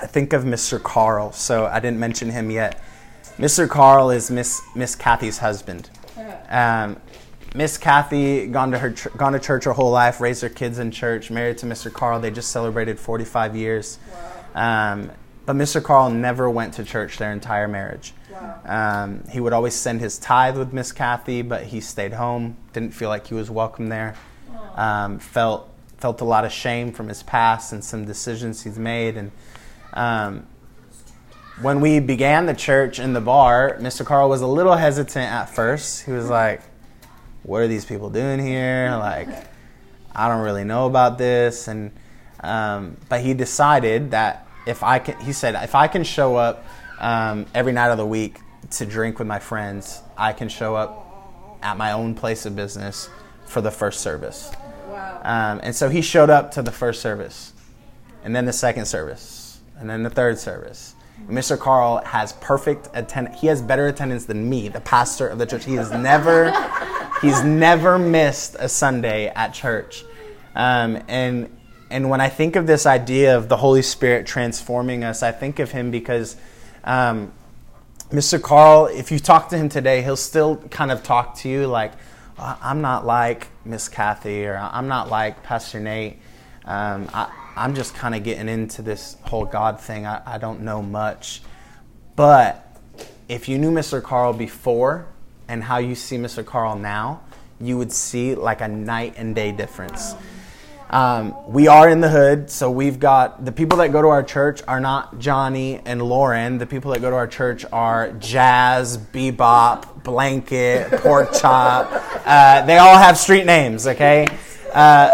[0.00, 0.82] I think of Mr.
[0.82, 1.32] Carl.
[1.32, 2.80] So I didn't mention him yet.
[3.38, 3.68] Mr.
[3.68, 5.90] Carl is Miss Miss Kathy's husband.
[6.48, 7.00] Um,
[7.54, 10.90] Miss Kathy gone to her gone to church her whole life, raised her kids in
[10.90, 11.92] church, married to Mr.
[11.92, 12.18] Carl.
[12.18, 13.98] They just celebrated 45 years.
[14.54, 15.10] Um,
[15.44, 15.82] but Mr.
[15.82, 18.14] Carl never went to church their entire marriage.
[18.30, 18.60] Wow.
[18.64, 22.56] Um, he would always send his tithe with Miss Kathy, but he stayed home.
[22.72, 24.14] Didn't feel like he was welcome there.
[24.76, 29.16] Um, felt felt a lot of shame from his past and some decisions he's made.
[29.16, 29.30] And
[29.92, 30.46] um,
[31.60, 34.04] when we began the church in the bar, Mr.
[34.04, 36.04] Carl was a little hesitant at first.
[36.04, 36.62] He was like,
[37.42, 38.96] "What are these people doing here?
[38.98, 39.28] Like,
[40.14, 41.92] I don't really know about this." And
[42.42, 46.64] um, but he decided that if I can, he said, if I can show up
[46.98, 48.38] um, every night of the week
[48.72, 53.08] to drink with my friends, I can show up at my own place of business
[53.46, 54.52] for the first service.
[54.88, 55.20] Wow.
[55.22, 57.52] Um, and so he showed up to the first service,
[58.24, 60.94] and then the second service, and then the third service.
[61.28, 61.58] And Mr.
[61.58, 63.40] Carl has perfect attendance.
[63.40, 65.64] He has better attendance than me, the pastor of the church.
[65.64, 66.50] He has never,
[67.22, 70.04] he's never missed a Sunday at church.
[70.54, 71.56] Um, and
[71.90, 75.58] and when I think of this idea of the Holy Spirit transforming us, I think
[75.58, 76.36] of him because
[76.84, 77.32] um,
[78.10, 78.40] Mr.
[78.40, 81.92] Carl, if you talk to him today, he'll still kind of talk to you like,
[82.38, 86.18] "I- I'm not like Miss Kathy or I'm not like Pastor Nate.
[86.64, 90.06] Um, I, I'm just kind of getting into this whole God thing.
[90.06, 91.42] I, I don't know much.
[92.16, 92.66] But
[93.28, 94.02] if you knew Mr.
[94.02, 95.06] Carl before
[95.48, 96.44] and how you see Mr.
[96.44, 97.20] Carl now,
[97.60, 100.14] you would see like a night and day difference.
[100.92, 104.22] Um, we are in the hood, so we've got the people that go to our
[104.22, 106.58] church are not Johnny and Lauren.
[106.58, 111.88] The people that go to our church are Jazz, Bebop, Blanket, Pork Chop.
[112.26, 114.26] Uh, they all have street names, okay?
[114.74, 115.10] Uh,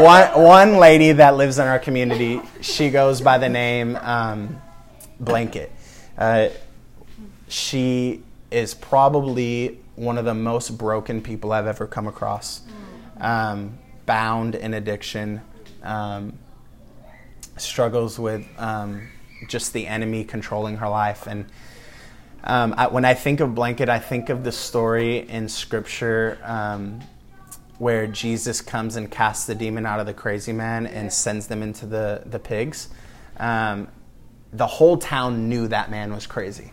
[0.00, 4.62] one, one lady that lives in our community, she goes by the name um,
[5.20, 5.70] Blanket.
[6.16, 6.48] Uh,
[7.48, 8.22] she
[8.52, 12.62] is probably one of the most broken people I've ever come across.
[13.20, 15.40] Um, bound in addiction,
[15.82, 16.38] um,
[17.56, 19.08] struggles with um,
[19.48, 21.26] just the enemy controlling her life.
[21.26, 21.46] And
[22.44, 27.00] um, I, when I think of Blanket, I think of the story in Scripture um,
[27.78, 31.62] where Jesus comes and casts the demon out of the crazy man and sends them
[31.62, 32.88] into the, the pigs.
[33.36, 33.88] Um,
[34.52, 36.72] the whole town knew that man was crazy.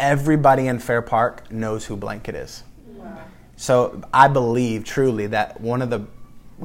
[0.00, 2.64] Everybody in Fair Park knows who Blanket is.
[3.56, 6.06] So I believe truly that one of the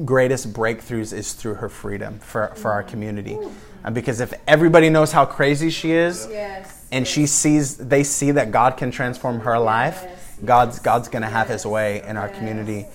[0.06, 3.38] greatest breakthroughs is through her freedom for, for our community.
[3.84, 6.86] Uh, because if everybody knows how crazy she is, Yes.
[6.90, 10.38] and she sees they see that God can transform her life, Yes.
[10.42, 12.86] God's God's gonna have His way in our community.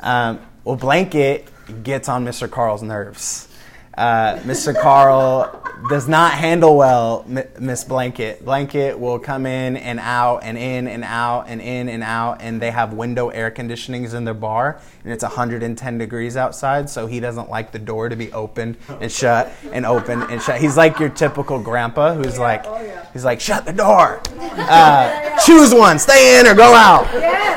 [0.00, 1.48] Um, well, Blanket
[1.84, 2.50] gets on Mr.
[2.50, 3.48] Carl's nerves.
[3.96, 4.78] Uh, Mr.
[4.78, 7.24] Carl does not handle well
[7.58, 8.44] Miss Blanket.
[8.44, 12.60] Blanket will come in and out and in and out and in and out, and
[12.60, 17.20] they have window air conditionings in their bar, and it's 110 degrees outside, so he
[17.20, 20.60] doesn't like the door to be opened and shut and open and shut.
[20.60, 23.06] He's like your typical grandpa who's like, oh yeah.
[23.12, 24.22] he's like, shut the door.
[24.38, 27.06] Uh, choose one, stay in or go out.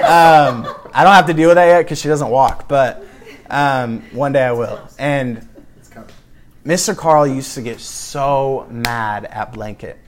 [0.06, 3.06] Um, I don't have to deal with that yet because she doesn't walk, but
[3.50, 4.88] um, one day I will.
[4.98, 5.48] And.
[6.66, 6.98] Mr.
[6.98, 10.00] Carl used to get so mad at Blanket.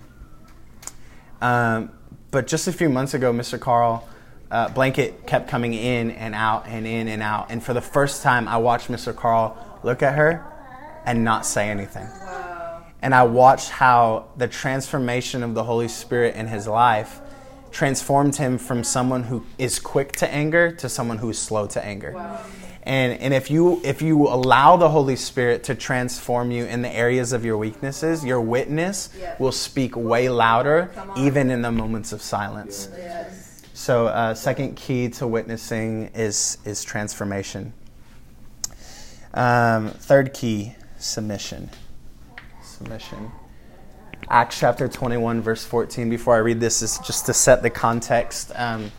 [1.39, 1.91] Um,
[2.31, 3.59] but just a few months ago, Mr.
[3.59, 4.07] Carl,
[4.49, 7.51] uh, Blanket kept coming in and out and in and out.
[7.51, 9.15] And for the first time, I watched Mr.
[9.15, 10.43] Carl look at her
[11.05, 12.05] and not say anything.
[12.05, 12.85] Wow.
[13.03, 17.21] And I watched how the transformation of the Holy Spirit in his life
[17.69, 21.85] transformed him from someone who is quick to anger to someone who is slow to
[21.85, 22.13] anger.
[22.13, 22.43] Wow.
[22.87, 26.89] And, and if you if you allow the Holy Spirit to transform you in the
[26.89, 29.35] areas of your weaknesses, your witness Yeah.
[29.39, 32.87] will speak way louder, even in the moments of silence.
[32.97, 33.61] Yes.
[33.73, 37.73] So, uh, second key to witnessing is is transformation.
[39.33, 41.69] Um, third key, submission.
[42.63, 43.33] Submission.
[44.29, 46.09] Acts chapter 21, verse 14.
[46.09, 48.53] Before I read this, is just to set the context.
[48.55, 48.91] Um,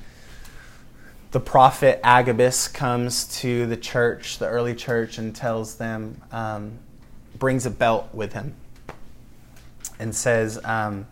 [1.31, 6.79] the prophet Agabus comes to the church, the early church, and tells them, um,
[7.39, 8.55] brings a belt with him,
[9.99, 11.07] and says, um,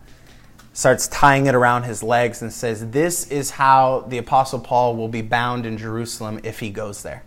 [0.73, 5.07] starts tying it around his legs, and says, This is how the Apostle Paul will
[5.07, 7.23] be bound in Jerusalem if he goes there.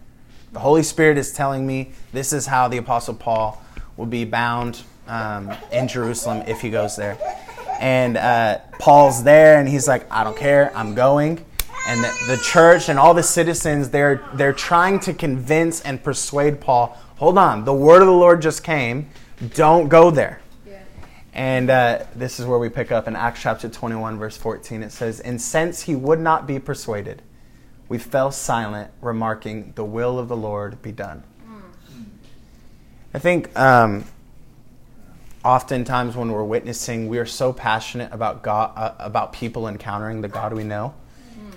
[0.53, 3.63] The Holy Spirit is telling me this is how the Apostle Paul
[3.97, 7.17] will be bound um, in Jerusalem if he goes there.
[7.79, 11.45] And uh, Paul's there, and he's like, I don't care, I'm going.
[11.87, 16.61] And the, the church and all the citizens, they're, they're trying to convince and persuade
[16.61, 19.11] Paul hold on, the word of the Lord just came,
[19.55, 20.41] don't go there.
[20.67, 20.81] Yeah.
[21.35, 24.83] And uh, this is where we pick up in Acts chapter 21, verse 14.
[24.83, 27.21] It says, And since he would not be persuaded,
[27.91, 31.23] we fell silent, remarking, The will of the Lord be done.
[33.13, 34.07] I think um,
[35.45, 40.29] oftentimes when we're witnessing, we are so passionate about God, uh, about people encountering the
[40.29, 40.95] God we know,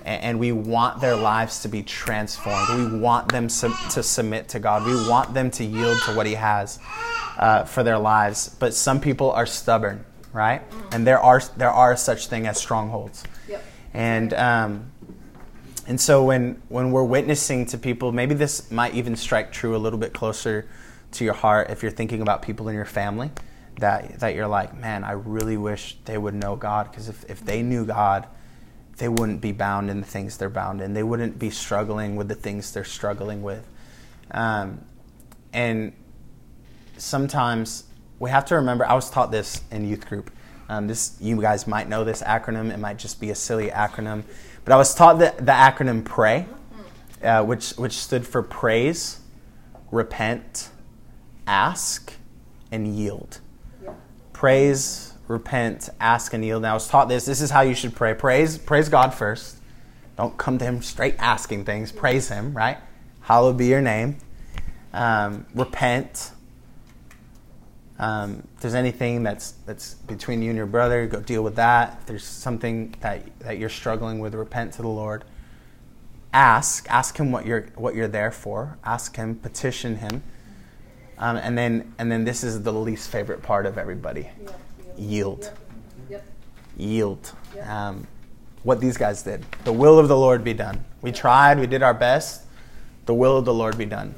[0.04, 2.92] and, we want their lives to be transformed.
[2.92, 4.84] We want them to submit to God.
[4.86, 6.78] We want them to yield to what He has
[7.38, 8.54] uh, for their lives.
[8.58, 10.62] But some people are stubborn, right?
[10.92, 13.24] And there are there are such thing as strongholds.
[13.48, 13.64] Yep.
[13.94, 14.92] And um,
[15.86, 19.78] and so when when we're witnessing to people, maybe this might even strike true a
[19.78, 20.68] little bit closer
[21.12, 23.30] to your heart if you're thinking about people in your family
[23.78, 27.44] that that you're like, man, I really wish they would know God because if if
[27.44, 28.26] they knew God,
[28.96, 30.94] they wouldn't be bound in the things they're bound in.
[30.94, 33.66] They wouldn't be struggling with the things they're struggling with.
[34.30, 34.84] Um,
[35.52, 35.92] and
[36.96, 37.84] sometimes
[38.18, 38.86] we have to remember.
[38.86, 40.30] I was taught this in youth group.
[40.68, 42.72] Um, this you guys might know this acronym.
[42.72, 44.22] It might just be a silly acronym,
[44.64, 46.46] but I was taught the, the acronym PRAY,
[47.22, 49.20] uh, which which stood for praise,
[49.90, 50.70] repent,
[51.46, 52.12] ask,
[52.72, 53.40] and yield.
[54.32, 56.62] Praise, repent, ask, and yield.
[56.62, 57.24] And I was taught this.
[57.24, 58.14] This is how you should pray.
[58.14, 59.56] Praise, praise God first.
[60.16, 61.92] Don't come to Him straight asking things.
[61.92, 62.78] Praise Him, right?
[63.20, 64.18] Hallowed be Your name.
[64.92, 66.30] Um, repent.
[67.98, 71.98] Um, if there's anything that's that's between you and your brother, go deal with that.
[72.00, 75.24] If there's something that that you're struggling with, repent to the Lord.
[76.32, 78.78] Ask, ask Him what you're what you're there for.
[78.84, 80.22] Ask Him, petition Him,
[81.18, 84.28] um, and then and then this is the least favorite part of everybody:
[84.96, 85.52] yield,
[86.76, 87.32] yield.
[87.62, 88.06] Um,
[88.62, 89.44] what these guys did.
[89.64, 90.84] The will of the Lord be done.
[91.02, 91.58] We tried.
[91.58, 92.42] We did our best.
[93.06, 94.14] The will of the Lord be done.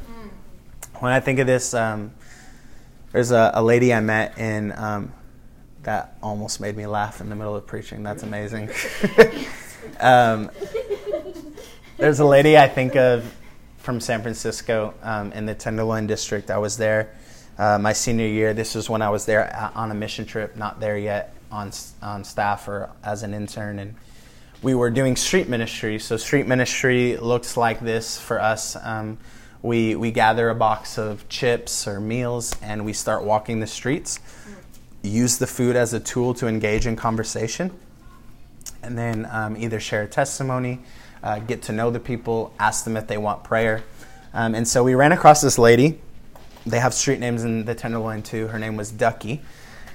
[1.01, 1.75] When I think of this.
[1.75, 2.13] Um,
[3.17, 5.11] there's a, a lady I met in um,
[5.85, 8.03] that almost made me laugh in the middle of preaching.
[8.03, 8.69] That's amazing.
[10.01, 10.51] um,
[11.97, 13.35] there's a lady I think of
[13.79, 16.51] from San Francisco um, in the Tenderloin district.
[16.51, 17.15] I was there
[17.59, 18.55] uh, my senior year.
[18.55, 22.25] This was when I was there on a mission trip, not there yet on on
[22.25, 23.95] staff or as an intern, and
[24.63, 25.99] we were doing street ministry.
[25.99, 28.77] So street ministry looks like this for us.
[28.83, 29.19] Um,
[29.63, 34.19] we we gather a box of chips or meals, and we start walking the streets.
[35.03, 37.71] Use the food as a tool to engage in conversation,
[38.83, 40.81] and then um, either share a testimony,
[41.23, 43.85] uh, get to know the people, ask them if they want prayer.
[44.35, 46.01] Um, and so we ran across this lady.
[46.67, 48.49] They have street names in the Tenderloin too.
[48.49, 49.41] Her name was Ducky.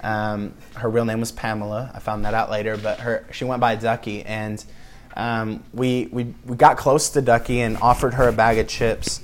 [0.02, 1.92] Um, her real name was Pamela.
[1.94, 4.64] I found that out later, but her she went by Ducky, and
[5.16, 9.22] um, we, we we got close to Ducky and offered her a bag of chips,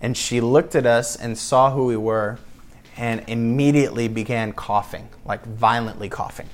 [0.00, 2.38] and she looked at us and saw who we were,
[2.96, 6.48] and immediately began coughing, like violently coughing.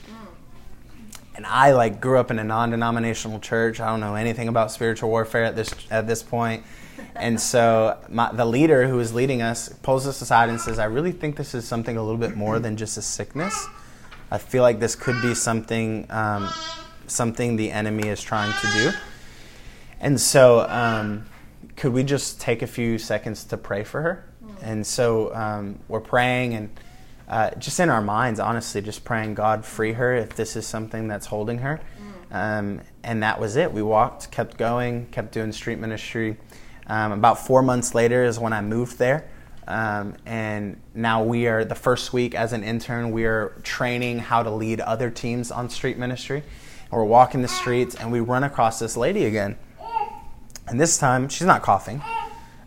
[1.35, 3.79] And I like grew up in a non-denominational church.
[3.79, 6.65] I don't know anything about spiritual warfare at this at this point.
[7.15, 10.85] And so my, the leader who is leading us pulls us aside and says, "I
[10.85, 13.67] really think this is something a little bit more than just a sickness.
[14.31, 16.49] I feel like this could be something um,
[17.07, 18.93] something the enemy is trying to do."
[20.01, 21.27] And so, um,
[21.77, 24.25] could we just take a few seconds to pray for her?
[24.63, 26.71] And so um, we're praying and
[27.29, 31.09] uh, just in our minds, honestly, just praying, God, free her if this is something
[31.09, 31.81] that's holding her.
[32.31, 33.73] Um, and that was it.
[33.73, 36.37] We walked, kept going, kept doing street ministry.
[36.89, 39.29] Um, about four months later is when I moved there.
[39.69, 44.45] Um, and now we are the first week as an intern, we are training how
[44.45, 46.45] to lead other teams on street ministry.
[46.85, 49.57] And we're walking the streets and we run across this lady again.
[50.69, 52.03] And this time, she's not coughing.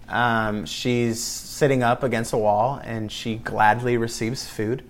[0.10, 4.84] Um, she's sitting up against a wall and she gladly receives food.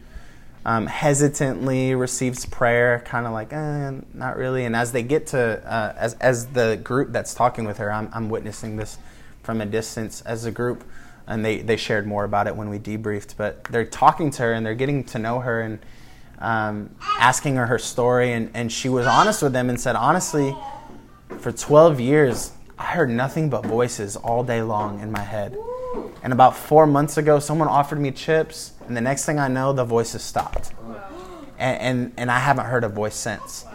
[0.65, 4.65] Um, hesitantly receives prayer, kind of like, eh, not really.
[4.65, 8.09] And as they get to, uh, as, as the group that's talking with her, I'm,
[8.13, 8.97] I'm witnessing this
[9.49, 10.83] from a distance as a group.
[11.25, 13.33] And they, they shared more about it when we debriefed.
[13.35, 15.79] But they're talking to her and they're getting to know her and
[16.37, 18.31] um, asking her her story.
[18.33, 20.55] And, and she was honest with them and said, honestly,
[21.39, 25.57] for 12 years, I heard nothing but voices all day long in my head.
[26.21, 29.73] And about four months ago, someone offered me chips, and the next thing I know,
[29.73, 30.73] the voices stopped.
[31.57, 33.65] And, and, and I haven't heard a voice since.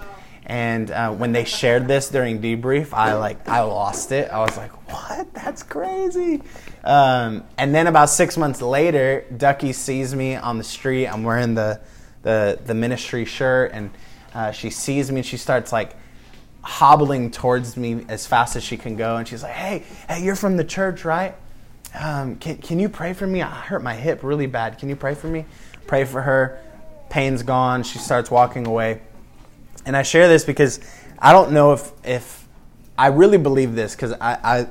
[0.46, 4.30] And uh, when they shared this during debrief, I like I lost it.
[4.30, 4.70] I was like,
[5.16, 5.34] "What?
[5.34, 6.42] That's crazy!"
[6.82, 11.06] Um, and then about six months later, Ducky sees me on the street.
[11.06, 11.80] I'm wearing the
[12.22, 13.90] the, the ministry shirt, and
[14.34, 15.96] uh, she sees me and she starts like
[16.62, 19.16] hobbling towards me as fast as she can go.
[19.16, 21.34] And she's like, "Hey, hey, you're from the church, right?
[21.98, 23.42] Um, can can you pray for me?
[23.42, 24.78] I hurt my hip really bad.
[24.78, 25.44] Can you pray for me?"
[25.86, 26.58] Pray for her.
[27.10, 27.82] Pain's gone.
[27.82, 29.00] She starts walking away.
[29.86, 30.80] And I share this because
[31.18, 32.48] I don't know if if
[32.96, 34.66] I really believe this because I, I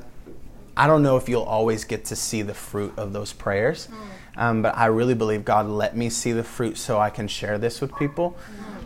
[0.76, 3.88] I don't know if you'll always get to see the fruit of those prayers.
[4.36, 7.58] Um, but I really believe God let me see the fruit so I can share
[7.58, 8.36] this with people.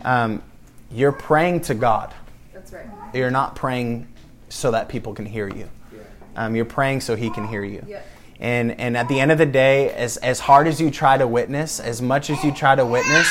[0.04, 0.42] Um,
[0.90, 2.12] you're praying to God.
[2.52, 2.86] That's right.
[3.14, 4.08] You're not praying
[4.48, 5.68] so that people can hear you.
[6.36, 7.84] Um, you're praying so He can hear you.
[7.86, 8.02] Yeah.
[8.40, 11.26] And and at the end of the day, as as hard as you try to
[11.26, 13.26] witness, as much as you try to witness,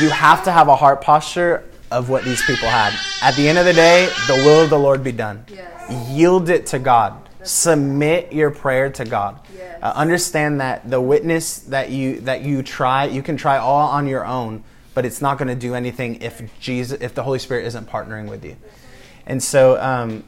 [0.00, 2.94] you have to have a heart posture of what these people had.
[3.22, 5.44] At the end of the day, the will of the Lord be done.
[5.48, 6.08] Yes.
[6.08, 7.28] Yield it to God.
[7.46, 9.40] Submit your prayer to God.
[9.56, 9.78] Yes.
[9.82, 14.06] Uh, understand that the witness that you that you try, you can try all on
[14.06, 14.62] your own,
[14.94, 18.28] but it's not going to do anything if Jesus, if the Holy Spirit isn't partnering
[18.28, 18.56] with you.
[19.26, 20.24] And so um,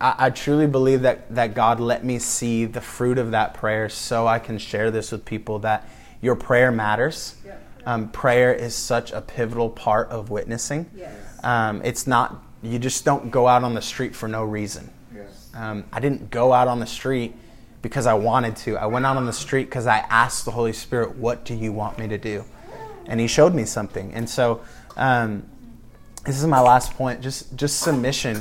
[0.00, 3.88] I, I truly believe that, that God let me see the fruit of that prayer
[3.88, 5.88] so I can share this with people that
[6.20, 7.36] your prayer matters.
[7.86, 10.90] Um, prayer is such a pivotal part of witnessing.
[10.94, 11.14] Yes.
[11.42, 14.90] Um, it's not, you just don't go out on the street for no reason.
[15.54, 17.34] Um, I didn't go out on the street
[17.82, 18.76] because I wanted to.
[18.76, 21.72] I went out on the street because I asked the Holy Spirit, What do you
[21.72, 22.44] want me to do?
[23.06, 24.12] And He showed me something.
[24.14, 24.62] And so,
[24.96, 25.44] um,
[26.26, 27.22] this is my last point.
[27.22, 28.36] Just, just submission.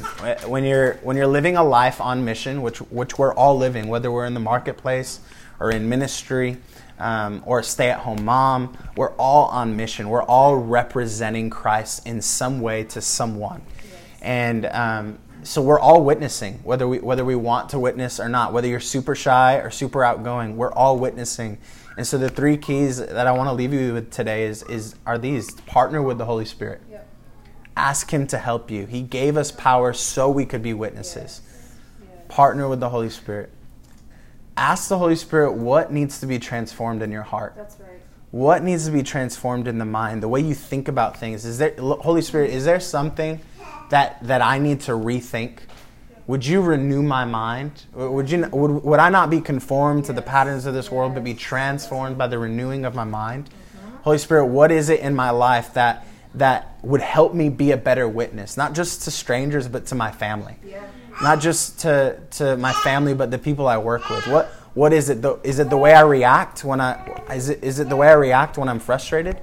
[0.46, 4.12] When you're when you're living a life on mission, which which we're all living, whether
[4.12, 5.22] we're in the marketplace
[5.62, 6.58] or in ministry,
[7.00, 10.10] um, or a stay-at-home mom, we're all on mission.
[10.10, 13.62] We're all representing Christ in some way to someone,
[14.22, 18.54] and um, so we're all witnessing, whether we whether we want to witness or not.
[18.54, 21.58] Whether you're super shy or super outgoing, we're all witnessing.
[21.98, 24.96] And so the three keys that I want to leave you with today is is
[25.06, 26.82] are these: partner with the Holy Spirit.
[26.90, 27.08] Yep.
[27.78, 28.86] Ask Him to help you.
[28.86, 31.42] He gave us power so we could be witnesses.
[32.02, 32.12] Yes.
[32.28, 33.52] Partner with the Holy Spirit.
[34.58, 37.54] Ask the Holy Spirit what needs to be transformed in your heart.
[37.56, 38.02] That's right.
[38.32, 41.46] What needs to be transformed in the mind, the way you think about things.
[41.46, 43.40] Is there Holy Spirit, is there something
[43.90, 45.60] that that I need to rethink?
[46.28, 47.86] Would you renew my mind?
[47.94, 51.24] Would you would, would I not be conformed to the patterns of this world but
[51.24, 53.50] be transformed by the renewing of my mind?
[54.04, 57.78] Holy Spirit, what is it in my life that that would help me be a
[57.78, 60.56] better witness, not just to strangers but to my family?
[60.64, 60.86] Yeah.
[61.22, 64.28] not just to, to my family, but the people I work with.
[64.28, 65.22] What what is it?
[65.22, 68.08] The, is it the way I react when I is it is it the way
[68.08, 69.40] I react when I'm frustrated?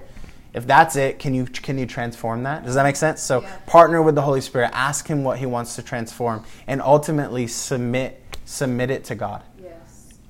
[0.57, 2.65] If that's it, can you can you transform that?
[2.65, 3.21] Does that make sense?
[3.21, 3.57] So Yeah.
[3.67, 8.23] partner with the Holy Spirit, ask Him what He wants to transform, and ultimately submit
[8.47, 9.43] submit it to God.
[9.63, 9.75] Yes.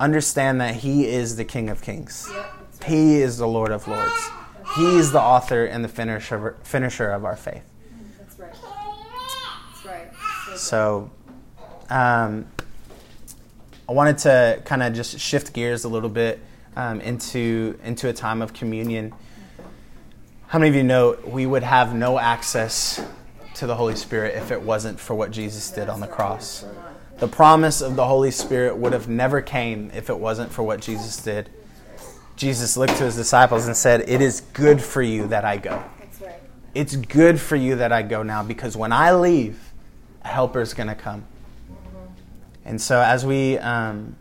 [0.00, 2.28] Understand that He is the King of Kings.
[2.28, 2.38] Yep.
[2.82, 2.90] Right.
[2.90, 4.30] He is the Lord of Lords.
[4.74, 7.62] He is the author and the finisher finisher of our faith.
[8.18, 8.50] That's right.
[8.52, 10.12] That's right.
[10.56, 11.10] So,
[11.88, 12.46] So, um,
[13.88, 16.40] I wanted to kind of just shift gears a little bit
[16.74, 19.14] um, into into a time of communion.
[20.56, 23.04] How many of you know we would have no access
[23.56, 26.64] to the Holy Spirit if it wasn't for what Jesus did on the cross?
[27.18, 30.80] The promise of the Holy Spirit would have never came if it wasn't for what
[30.80, 31.50] Jesus did.
[32.36, 35.84] Jesus looked to his disciples and said, "It is good for you that I go."
[36.74, 39.60] it's good for you that I go now because when I leave,
[40.24, 41.26] a helper is going to come.
[42.64, 44.16] And so as we um,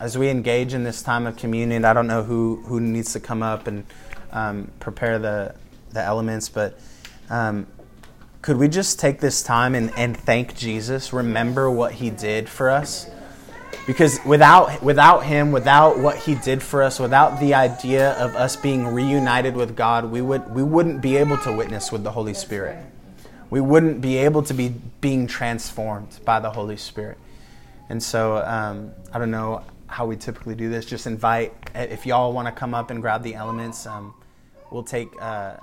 [0.00, 3.20] as we engage in this time of communion, I don't know who who needs to
[3.20, 3.86] come up and
[4.32, 5.54] um, prepare the
[5.92, 6.78] the elements, but
[7.28, 7.66] um,
[8.42, 11.12] could we just take this time and, and thank Jesus?
[11.12, 13.10] Remember what He did for us.
[13.86, 18.54] Because without without him, without what he did for us, without the idea of us
[18.54, 22.34] being reunited with God, we would we wouldn't be able to witness with the Holy
[22.34, 22.76] Spirit.
[23.48, 27.18] We wouldn't be able to be being transformed by the Holy Spirit.
[27.88, 30.84] And so um, I don't know how we typically do this.
[30.86, 33.86] Just invite if y'all want to come up and grab the elements.
[33.86, 34.14] Um,
[34.70, 35.56] we'll take uh,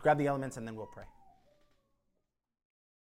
[0.00, 1.04] grab the elements and then we'll pray.